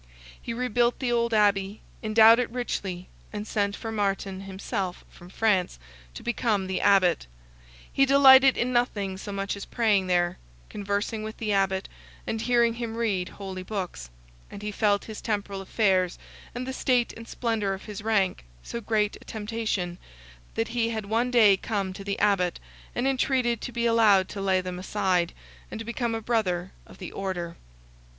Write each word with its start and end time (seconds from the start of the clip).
He 0.41 0.51
rebuilt 0.51 0.97
the 0.97 1.11
old 1.11 1.31
Abbey, 1.31 1.79
endowed 2.01 2.39
it 2.39 2.49
richly, 2.49 3.07
and 3.31 3.45
sent 3.45 3.75
for 3.75 3.91
Martin 3.91 4.39
himself 4.41 5.05
from 5.11 5.29
France, 5.29 5.77
to 6.15 6.23
become 6.23 6.65
the 6.65 6.81
Abbot; 6.81 7.27
he 7.93 8.03
delighted 8.03 8.57
in 8.57 8.73
nothing 8.73 9.15
so 9.15 9.31
much 9.31 9.55
as 9.55 9.63
praying 9.63 10.07
there, 10.07 10.39
conversing 10.69 11.21
with 11.21 11.37
the 11.37 11.53
Abbot, 11.53 11.87
and 12.25 12.41
hearing 12.41 12.73
him 12.73 12.97
read 12.97 13.29
holy 13.29 13.61
books; 13.61 14.09
and 14.49 14.63
he 14.63 14.71
felt 14.71 15.05
his 15.05 15.21
temporal 15.21 15.61
affairs, 15.61 16.17
and 16.55 16.65
the 16.65 16.73
state 16.73 17.13
and 17.15 17.27
splendour 17.27 17.73
of 17.75 17.85
his 17.85 18.01
rank, 18.01 18.43
so 18.63 18.81
great 18.81 19.17
a 19.21 19.25
temptation, 19.25 19.99
that 20.55 20.69
he 20.69 20.89
had 20.89 21.05
one 21.05 21.29
day 21.29 21.55
come 21.55 21.93
to 21.93 22.03
the 22.03 22.17
Abbot, 22.17 22.59
and 22.95 23.07
entreated 23.07 23.61
to 23.61 23.71
be 23.71 23.85
allowed 23.85 24.27
to 24.29 24.41
lay 24.41 24.61
them 24.61 24.79
aside, 24.79 25.31
and 25.69 25.85
become 25.85 26.15
a 26.15 26.21
brother 26.21 26.71
of 26.87 26.97
the 26.97 27.11
order. 27.11 27.55